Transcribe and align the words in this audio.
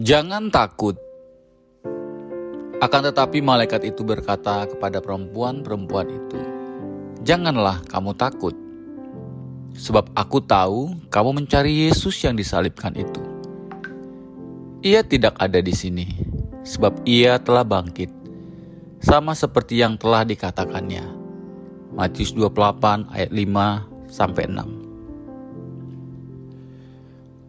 Jangan 0.00 0.48
takut. 0.48 0.96
Akan 2.80 3.04
tetapi 3.04 3.44
malaikat 3.44 3.92
itu 3.92 4.00
berkata 4.00 4.64
kepada 4.64 5.04
perempuan-perempuan 5.04 6.08
itu, 6.08 6.40
"Janganlah 7.28 7.84
kamu 7.92 8.16
takut, 8.16 8.56
sebab 9.76 10.08
aku 10.16 10.40
tahu 10.48 10.96
kamu 11.12 11.44
mencari 11.44 11.92
Yesus 11.92 12.16
yang 12.24 12.40
disalibkan 12.40 12.96
itu. 12.96 13.20
Ia 14.80 15.04
tidak 15.04 15.36
ada 15.36 15.60
di 15.60 15.76
sini, 15.76 16.08
sebab 16.64 17.04
ia 17.04 17.36
telah 17.36 17.60
bangkit, 17.60 18.08
sama 19.04 19.36
seperti 19.36 19.84
yang 19.84 20.00
telah 20.00 20.24
dikatakannya." 20.24 21.04
Matius 21.92 22.32
28 22.32 23.12
ayat 23.12 23.28
5 23.28 23.84
sampai 24.08 24.48
6. 24.48 24.72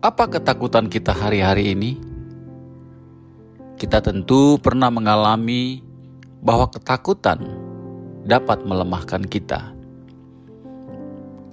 Apa 0.03 0.27
ketakutan 0.27 0.91
kita 0.91 1.15
hari-hari 1.15 1.71
ini? 1.71 2.11
Kita 3.79 3.99
tentu 3.99 4.61
pernah 4.61 4.93
mengalami 4.93 5.81
bahwa 6.43 6.67
ketakutan 6.69 7.39
dapat 8.27 8.63
melemahkan 8.67 9.23
kita. 9.23 9.71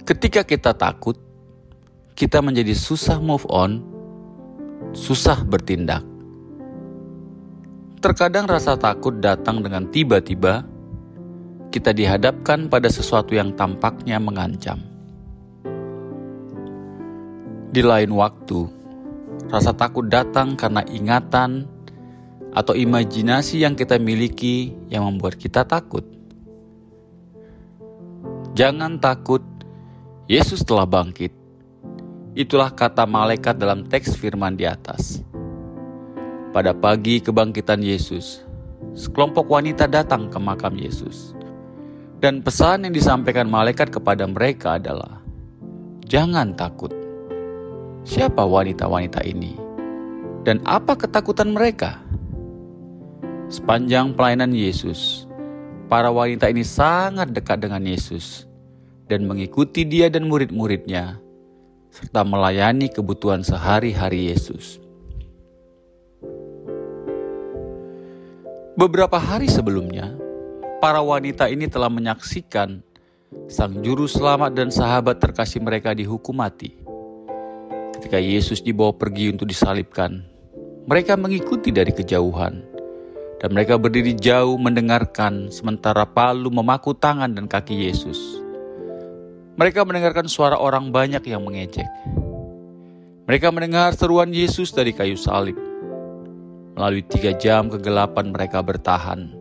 Ketika 0.03 0.43
kita 0.43 0.75
takut, 0.75 1.15
kita 2.19 2.43
menjadi 2.43 2.75
susah 2.75 3.23
move 3.23 3.47
on, 3.47 3.79
susah 4.91 5.47
bertindak. 5.47 6.03
Terkadang 8.03 8.51
rasa 8.51 8.75
takut 8.75 9.23
datang 9.23 9.63
dengan 9.63 9.87
tiba-tiba 9.87 10.67
kita 11.71 11.95
dihadapkan 11.95 12.67
pada 12.67 12.91
sesuatu 12.91 13.39
yang 13.39 13.55
tampaknya 13.55 14.19
mengancam. 14.19 14.83
Di 17.71 17.87
lain 17.87 18.11
waktu, 18.11 18.67
rasa 19.47 19.71
takut 19.71 20.11
datang 20.11 20.59
karena 20.59 20.83
ingatan 20.91 21.70
atau 22.51 22.75
imajinasi 22.75 23.63
yang 23.63 23.79
kita 23.79 23.99
miliki 23.99 24.75
yang 24.91 25.07
membuat 25.07 25.39
kita 25.39 25.63
takut. 25.63 26.03
Jangan 28.59 28.99
takut, 28.99 29.43
Yesus 30.27 30.67
telah 30.67 30.87
bangkit. 30.87 31.31
Itulah 32.35 32.71
kata 32.75 33.07
malaikat 33.07 33.59
dalam 33.59 33.87
teks 33.87 34.15
firman 34.19 34.59
di 34.59 34.67
atas. 34.67 35.23
Pada 36.51 36.75
pagi 36.75 37.23
kebangkitan 37.23 37.79
Yesus, 37.79 38.43
sekelompok 38.95 39.47
wanita 39.47 39.87
datang 39.87 40.27
ke 40.27 40.39
makam 40.43 40.75
Yesus. 40.75 41.35
Dan 42.21 42.43
pesan 42.43 42.85
yang 42.85 42.95
disampaikan 42.95 43.47
malaikat 43.49 43.89
kepada 43.89 44.27
mereka 44.27 44.77
adalah, 44.77 45.23
"Jangan 46.05 46.53
takut." 46.59 46.93
Siapa 48.03 48.43
wanita-wanita 48.45 49.23
ini? 49.25 49.55
Dan 50.43 50.61
apa 50.67 50.97
ketakutan 50.97 51.55
mereka? 51.55 52.01
Sepanjang 53.51 54.15
pelayanan 54.15 54.55
Yesus, 54.55 55.27
para 55.91 56.07
wanita 56.15 56.47
ini 56.47 56.63
sangat 56.63 57.35
dekat 57.35 57.59
dengan 57.67 57.83
Yesus 57.83 58.47
dan 59.11 59.27
mengikuti 59.27 59.83
dia 59.83 60.07
dan 60.07 60.31
murid-muridnya, 60.31 61.19
serta 61.91 62.23
melayani 62.23 62.87
kebutuhan 62.87 63.43
sehari-hari 63.43 64.31
Yesus. 64.31 64.79
Beberapa 68.79 69.19
hari 69.19 69.51
sebelumnya, 69.51 70.15
para 70.79 71.03
wanita 71.03 71.51
ini 71.51 71.67
telah 71.67 71.91
menyaksikan 71.91 72.87
Sang 73.51 73.83
Juru 73.83 74.07
Selamat 74.07 74.55
dan 74.55 74.71
sahabat 74.71 75.19
terkasih 75.19 75.59
mereka 75.63 75.95
dihukum 75.95 76.39
mati 76.39 76.81
Ketika 78.01 78.17
Yesus 78.17 78.65
dibawa 78.65 78.97
pergi 78.97 79.29
untuk 79.29 79.45
disalibkan, 79.45 80.25
mereka 80.89 81.21
mengikuti 81.21 81.69
dari 81.69 81.93
kejauhan, 81.93 82.65
dan 83.41 83.57
mereka 83.57 83.81
berdiri 83.81 84.13
jauh 84.13 84.61
mendengarkan 84.61 85.49
sementara 85.49 86.05
palu 86.05 86.53
memaku 86.53 86.93
tangan 86.93 87.33
dan 87.33 87.49
kaki 87.49 87.89
Yesus. 87.89 88.21
Mereka 89.57 89.83
mendengarkan 89.89 90.29
suara 90.29 90.61
orang 90.61 90.93
banyak 90.93 91.25
yang 91.25 91.41
mengejek. 91.45 91.89
Mereka 93.25 93.49
mendengar 93.49 93.97
seruan 93.97 94.29
Yesus 94.29 94.77
dari 94.77 94.93
kayu 94.93 95.17
salib. 95.17 95.57
Melalui 96.77 97.05
tiga 97.09 97.33
jam 97.37 97.73
kegelapan 97.73 98.29
mereka 98.29 98.61
bertahan. 98.61 99.33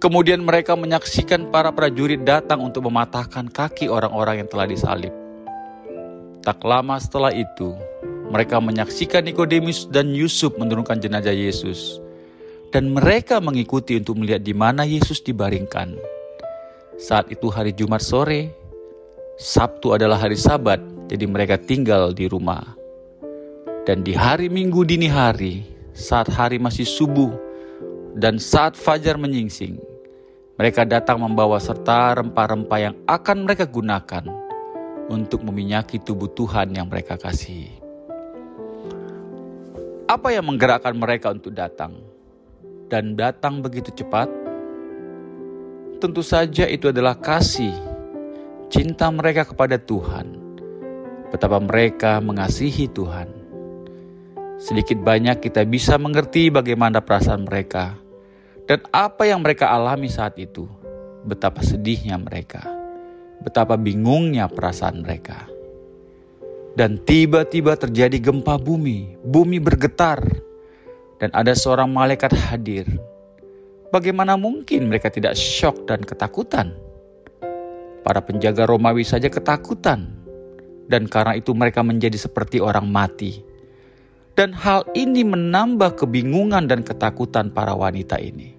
Kemudian 0.00 0.42
mereka 0.42 0.74
menyaksikan 0.74 1.54
para 1.54 1.70
prajurit 1.70 2.26
datang 2.26 2.58
untuk 2.64 2.90
mematahkan 2.90 3.46
kaki 3.52 3.86
orang-orang 3.86 4.42
yang 4.42 4.48
telah 4.50 4.66
disalib. 4.66 5.14
Tak 6.42 6.58
lama 6.66 6.98
setelah 6.98 7.30
itu, 7.30 7.70
mereka 8.34 8.58
menyaksikan 8.58 9.22
Nikodemus 9.22 9.86
dan 9.86 10.10
Yusuf 10.10 10.58
menurunkan 10.58 10.98
jenazah 10.98 11.30
Yesus. 11.30 12.01
Dan 12.72 12.96
mereka 12.96 13.36
mengikuti 13.36 14.00
untuk 14.00 14.16
melihat 14.16 14.40
di 14.40 14.56
mana 14.56 14.88
Yesus 14.88 15.20
dibaringkan. 15.20 15.92
Saat 16.96 17.28
itu 17.28 17.52
hari 17.52 17.76
Jumat 17.76 18.00
sore, 18.00 18.48
Sabtu 19.36 19.92
adalah 19.92 20.16
hari 20.16 20.40
Sabat, 20.40 20.80
jadi 21.04 21.28
mereka 21.28 21.60
tinggal 21.60 22.16
di 22.16 22.32
rumah. 22.32 22.64
Dan 23.84 24.00
di 24.00 24.16
hari 24.16 24.48
Minggu 24.48 24.88
dini 24.88 25.04
hari, 25.04 25.68
saat 25.92 26.32
hari 26.32 26.56
masih 26.56 26.88
subuh 26.88 27.36
dan 28.16 28.40
saat 28.40 28.72
fajar 28.72 29.20
menyingsing, 29.20 29.76
mereka 30.56 30.88
datang 30.88 31.20
membawa 31.20 31.60
serta 31.60 32.24
rempah-rempah 32.24 32.78
yang 32.80 32.96
akan 33.04 33.44
mereka 33.44 33.68
gunakan 33.68 34.24
untuk 35.12 35.44
meminyaki 35.44 36.00
tubuh 36.00 36.32
Tuhan 36.32 36.72
yang 36.72 36.88
mereka 36.88 37.20
kasihi. 37.20 37.84
Apa 40.08 40.32
yang 40.32 40.48
menggerakkan 40.48 40.96
mereka 40.96 41.36
untuk 41.36 41.52
datang 41.52 42.00
dan 42.92 43.16
datang 43.16 43.64
begitu 43.64 43.88
cepat? 43.96 44.28
Tentu 45.96 46.20
saja 46.20 46.68
itu 46.68 46.92
adalah 46.92 47.16
kasih, 47.16 47.72
cinta 48.68 49.08
mereka 49.08 49.48
kepada 49.48 49.80
Tuhan, 49.80 50.36
betapa 51.32 51.56
mereka 51.56 52.20
mengasihi 52.20 52.92
Tuhan. 52.92 53.32
Sedikit 54.60 55.00
banyak 55.00 55.40
kita 55.40 55.64
bisa 55.64 55.96
mengerti 55.96 56.52
bagaimana 56.52 57.00
perasaan 57.00 57.48
mereka 57.48 57.96
dan 58.68 58.84
apa 58.92 59.24
yang 59.24 59.40
mereka 59.40 59.72
alami 59.72 60.12
saat 60.12 60.36
itu, 60.36 60.68
betapa 61.24 61.64
sedihnya 61.64 62.20
mereka 62.20 62.82
betapa 63.42 63.74
bingungnya 63.74 64.46
perasaan 64.46 65.02
mereka. 65.02 65.50
Dan 66.72 67.04
tiba-tiba 67.04 67.76
terjadi 67.76 68.16
gempa 68.16 68.56
bumi, 68.56 69.20
bumi 69.20 69.60
bergetar, 69.60 70.24
dan 71.22 71.30
ada 71.38 71.54
seorang 71.54 71.86
malaikat 71.86 72.34
hadir. 72.34 72.82
Bagaimana 73.94 74.34
mungkin 74.34 74.90
mereka 74.90 75.06
tidak 75.06 75.38
syok 75.38 75.86
dan 75.86 76.02
ketakutan? 76.02 76.74
Para 78.02 78.18
penjaga 78.18 78.66
Romawi 78.66 79.06
saja 79.06 79.30
ketakutan, 79.30 80.10
dan 80.90 81.06
karena 81.06 81.38
itu 81.38 81.54
mereka 81.54 81.86
menjadi 81.86 82.18
seperti 82.18 82.58
orang 82.58 82.90
mati. 82.90 83.38
Dan 84.34 84.50
hal 84.50 84.82
ini 84.98 85.22
menambah 85.22 86.02
kebingungan 86.02 86.66
dan 86.66 86.82
ketakutan 86.82 87.54
para 87.54 87.76
wanita 87.76 88.18
ini. 88.18 88.58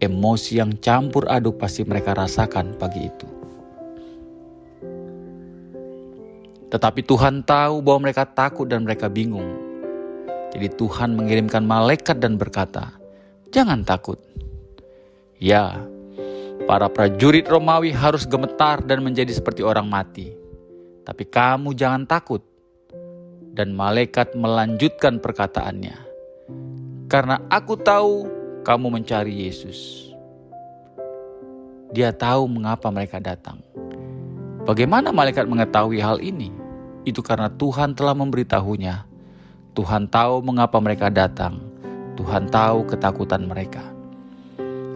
Emosi 0.00 0.62
yang 0.62 0.78
campur 0.80 1.28
aduk 1.28 1.60
pasti 1.60 1.84
mereka 1.84 2.16
rasakan 2.16 2.72
pagi 2.80 3.04
itu. 3.04 3.28
Tetapi 6.72 7.00
Tuhan 7.04 7.44
tahu 7.44 7.82
bahwa 7.84 8.08
mereka 8.08 8.24
takut 8.24 8.64
dan 8.64 8.86
mereka 8.86 9.10
bingung. 9.10 9.65
Jadi 10.54 10.68
Tuhan 10.78 11.16
mengirimkan 11.16 11.66
malaikat 11.66 12.22
dan 12.22 12.38
berkata, 12.38 12.94
"Jangan 13.50 13.82
takut." 13.82 14.20
Ya, 15.36 15.76
para 16.64 16.88
prajurit 16.88 17.44
Romawi 17.46 17.92
harus 17.92 18.24
gemetar 18.24 18.80
dan 18.82 19.04
menjadi 19.04 19.30
seperti 19.30 19.60
orang 19.60 19.86
mati. 19.86 20.32
Tapi 21.06 21.22
kamu 21.28 21.76
jangan 21.78 22.08
takut. 22.08 22.42
Dan 23.56 23.72
malaikat 23.72 24.36
melanjutkan 24.36 25.16
perkataannya. 25.16 25.96
Karena 27.08 27.40
aku 27.48 27.78
tahu 27.80 28.28
kamu 28.66 29.00
mencari 29.00 29.46
Yesus. 29.46 30.10
Dia 31.94 32.12
tahu 32.12 32.50
mengapa 32.50 32.90
mereka 32.92 33.22
datang. 33.22 33.62
Bagaimana 34.66 35.14
malaikat 35.14 35.46
mengetahui 35.46 36.02
hal 36.02 36.18
ini? 36.18 36.50
Itu 37.06 37.22
karena 37.22 37.46
Tuhan 37.48 37.94
telah 37.94 38.12
memberitahunya. 38.18 39.15
Tuhan 39.76 40.08
tahu 40.08 40.40
mengapa 40.40 40.80
mereka 40.80 41.12
datang. 41.12 41.60
Tuhan 42.16 42.48
tahu 42.48 42.88
ketakutan 42.88 43.44
mereka. 43.44 43.84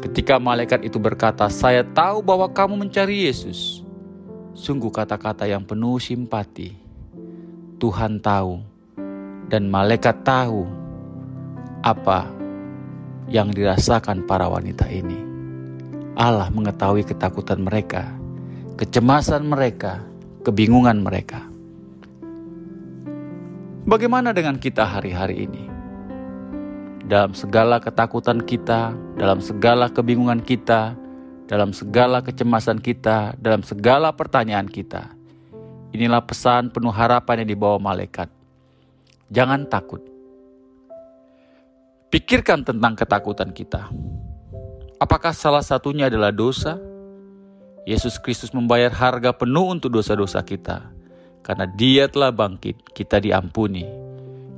Ketika 0.01 0.41
malaikat 0.41 0.89
itu 0.89 0.97
berkata, 0.97 1.53
"Saya 1.53 1.85
tahu 1.85 2.25
bahwa 2.25 2.49
kamu 2.49 2.89
mencari 2.89 3.29
Yesus." 3.29 3.85
Sungguh 4.57 4.89
kata-kata 4.89 5.45
yang 5.45 5.69
penuh 5.69 6.01
simpati. 6.01 6.73
Tuhan 7.77 8.25
tahu 8.25 8.65
dan 9.53 9.69
malaikat 9.69 10.25
tahu 10.25 10.65
apa 11.85 12.25
yang 13.29 13.53
dirasakan 13.53 14.25
para 14.25 14.49
wanita 14.49 14.89
ini. 14.89 15.21
Allah 16.17 16.49
mengetahui 16.49 17.05
ketakutan 17.05 17.61
mereka 17.63 18.21
kecemasan 18.81 19.45
mereka, 19.45 20.01
kebingungan 20.41 21.05
mereka. 21.05 21.50
Bagaimana 23.89 24.35
dengan 24.35 24.61
kita 24.61 24.85
hari-hari 24.85 25.49
ini? 25.49 25.81
dalam 27.11 27.35
segala 27.35 27.83
ketakutan 27.83 28.39
kita, 28.39 28.95
dalam 29.19 29.43
segala 29.43 29.91
kebingungan 29.91 30.39
kita, 30.39 30.95
dalam 31.51 31.75
segala 31.75 32.23
kecemasan 32.23 32.79
kita, 32.79 33.35
dalam 33.35 33.67
segala 33.67 34.15
pertanyaan 34.15 34.71
kita. 34.71 35.11
Inilah 35.91 36.23
pesan 36.23 36.71
penuh 36.71 36.95
harapan 36.95 37.43
yang 37.43 37.59
dibawa 37.59 37.83
malaikat. 37.83 38.31
Jangan 39.27 39.67
takut. 39.67 40.07
Pikirkan 42.15 42.63
tentang 42.63 42.95
ketakutan 42.95 43.51
kita. 43.51 43.91
Apakah 45.03 45.35
salah 45.35 45.67
satunya 45.67 46.07
adalah 46.07 46.31
dosa? 46.31 46.79
Yesus 47.91 48.23
Kristus 48.23 48.55
membayar 48.55 48.95
harga 48.95 49.35
penuh 49.35 49.67
untuk 49.67 49.91
dosa-dosa 49.99 50.47
kita. 50.47 50.87
Karena 51.41 51.65
dia 51.65 52.07
telah 52.07 52.31
bangkit, 52.31 52.93
kita 52.93 53.19
diampuni. 53.21 53.85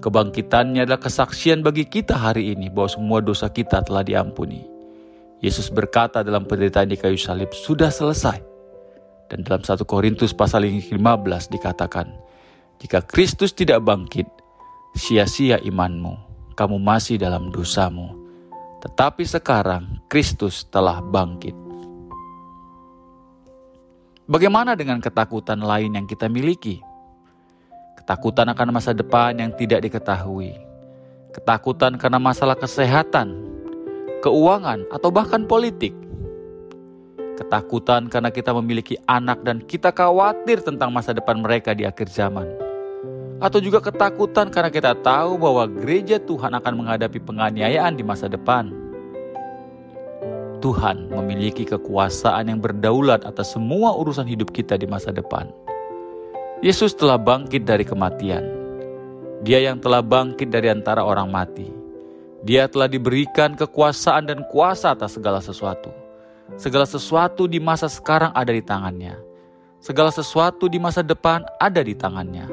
Kebangkitannya 0.03 0.83
adalah 0.83 0.99
kesaksian 0.99 1.63
bagi 1.63 1.87
kita 1.87 2.19
hari 2.19 2.51
ini 2.53 2.67
bahwa 2.67 2.91
semua 2.91 3.19
dosa 3.23 3.47
kita 3.47 3.87
telah 3.87 4.03
diampuni. 4.03 4.67
Yesus 5.39 5.71
berkata 5.71 6.27
dalam 6.27 6.43
penderitaan 6.47 6.91
di 6.91 6.99
kayu 6.99 7.19
salib, 7.19 7.55
sudah 7.55 7.91
selesai. 7.91 8.43
Dan 9.31 9.47
dalam 9.47 9.63
1 9.63 9.79
Korintus 9.87 10.35
pasal 10.35 10.67
15 10.67 10.91
dikatakan, 11.55 12.11
jika 12.83 12.99
Kristus 13.07 13.55
tidak 13.55 13.87
bangkit, 13.87 14.27
sia-sia 14.99 15.63
imanmu, 15.63 16.19
kamu 16.59 16.83
masih 16.83 17.15
dalam 17.15 17.55
dosamu. 17.55 18.11
Tetapi 18.83 19.23
sekarang 19.23 20.03
Kristus 20.11 20.67
telah 20.67 20.99
bangkit. 20.99 21.55
Bagaimana 24.33 24.73
dengan 24.73 24.97
ketakutan 24.97 25.61
lain 25.61 25.93
yang 25.93 26.09
kita 26.09 26.25
miliki? 26.25 26.81
Ketakutan 28.01 28.49
akan 28.49 28.73
masa 28.73 28.97
depan 28.97 29.37
yang 29.37 29.53
tidak 29.53 29.85
diketahui. 29.85 30.57
Ketakutan 31.37 32.01
karena 32.01 32.17
masalah 32.17 32.57
kesehatan, 32.57 33.29
keuangan, 34.25 34.89
atau 34.89 35.13
bahkan 35.13 35.45
politik. 35.45 35.93
Ketakutan 37.37 38.09
karena 38.09 38.33
kita 38.33 38.57
memiliki 38.57 38.97
anak 39.05 39.45
dan 39.45 39.61
kita 39.69 39.93
khawatir 39.93 40.65
tentang 40.65 40.97
masa 40.97 41.13
depan 41.13 41.45
mereka 41.45 41.77
di 41.77 41.85
akhir 41.85 42.09
zaman. 42.09 42.49
Atau 43.37 43.61
juga 43.61 43.85
ketakutan 43.85 44.49
karena 44.49 44.73
kita 44.73 44.97
tahu 44.97 45.37
bahwa 45.37 45.69
gereja 45.69 46.17
Tuhan 46.17 46.57
akan 46.57 46.73
menghadapi 46.81 47.21
penganiayaan 47.21 48.01
di 48.01 48.01
masa 48.01 48.33
depan 48.33 48.82
Tuhan 50.63 51.11
memiliki 51.11 51.67
kekuasaan 51.67 52.47
yang 52.47 52.63
berdaulat 52.63 53.27
atas 53.27 53.59
semua 53.59 53.99
urusan 53.99 54.25
hidup 54.31 54.55
kita 54.55 54.79
di 54.79 54.87
masa 54.87 55.11
depan. 55.11 55.51
Yesus 56.63 56.95
telah 56.95 57.19
bangkit 57.19 57.67
dari 57.67 57.83
kematian. 57.83 58.47
Dia 59.43 59.59
yang 59.59 59.83
telah 59.83 59.99
bangkit 59.99 60.55
dari 60.55 60.71
antara 60.71 61.03
orang 61.03 61.27
mati. 61.27 61.67
Dia 62.47 62.71
telah 62.71 62.87
diberikan 62.87 63.59
kekuasaan 63.59 64.31
dan 64.31 64.47
kuasa 64.47 64.95
atas 64.95 65.19
segala 65.19 65.43
sesuatu. 65.43 65.91
Segala 66.55 66.87
sesuatu 66.87 67.51
di 67.51 67.59
masa 67.59 67.91
sekarang 67.91 68.31
ada 68.31 68.55
di 68.55 68.63
tangannya. 68.63 69.19
Segala 69.83 70.15
sesuatu 70.15 70.71
di 70.71 70.79
masa 70.79 71.03
depan 71.03 71.43
ada 71.59 71.83
di 71.83 71.99
tangannya. 71.99 72.47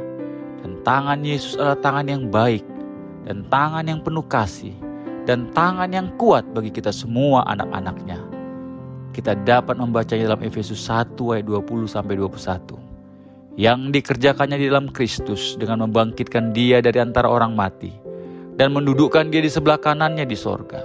Dan 0.65 0.81
tangan 0.81 1.21
Yesus 1.21 1.53
adalah 1.61 1.77
tangan 1.77 2.05
yang 2.09 2.23
baik 2.33 2.65
dan 3.29 3.45
tangan 3.53 3.85
yang 3.85 4.01
penuh 4.01 4.25
kasih 4.25 4.73
dan 5.29 5.45
tangan 5.53 5.93
yang 5.93 6.09
kuat 6.17 6.41
bagi 6.57 6.73
kita 6.73 6.89
semua 6.89 7.45
anak-anaknya. 7.45 8.17
Kita 9.13 9.37
dapat 9.45 9.77
membacanya 9.77 10.33
dalam 10.33 10.41
Efesus 10.41 10.89
1 10.89 11.13
ayat 11.29 11.45
20 11.45 11.85
sampai 11.85 12.17
21. 12.17 13.53
Yang 13.53 13.79
dikerjakannya 13.93 14.57
di 14.57 14.65
dalam 14.73 14.89
Kristus 14.89 15.53
dengan 15.53 15.85
membangkitkan 15.85 16.49
dia 16.49 16.81
dari 16.81 16.97
antara 16.97 17.29
orang 17.29 17.53
mati 17.53 17.93
dan 18.57 18.73
mendudukkan 18.73 19.29
dia 19.29 19.45
di 19.45 19.53
sebelah 19.53 19.77
kanannya 19.77 20.25
di 20.25 20.33
sorga. 20.33 20.81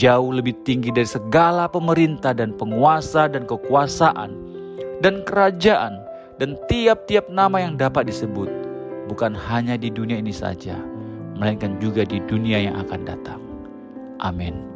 Jauh 0.00 0.32
lebih 0.32 0.64
tinggi 0.64 0.88
dari 0.88 1.06
segala 1.06 1.68
pemerintah 1.68 2.32
dan 2.32 2.56
penguasa 2.56 3.28
dan 3.28 3.44
kekuasaan 3.44 4.32
dan 5.04 5.20
kerajaan 5.28 6.00
dan 6.40 6.56
tiap-tiap 6.72 7.28
nama 7.28 7.60
yang 7.60 7.76
dapat 7.76 8.08
disebut 8.08 8.48
bukan 9.12 9.36
hanya 9.36 9.76
di 9.76 9.92
dunia 9.92 10.16
ini 10.16 10.32
saja, 10.32 10.80
melainkan 11.36 11.76
juga 11.84 12.08
di 12.08 12.16
dunia 12.24 12.64
yang 12.64 12.80
akan 12.80 13.02
datang. 13.04 13.53
Amin. 14.20 14.73